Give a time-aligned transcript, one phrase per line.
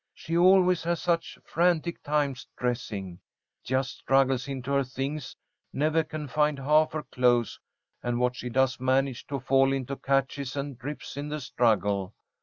[0.15, 3.19] She always has such frantic times dressing.
[3.63, 5.35] Just struggles into her things,
[5.71, 7.59] never can find half her clothes,
[8.01, 12.15] and what she does manage to fall into catches and rips in the struggle.